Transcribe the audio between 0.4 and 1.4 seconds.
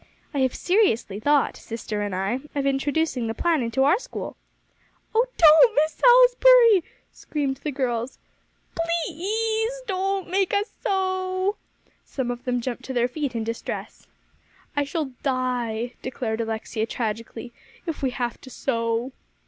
seriously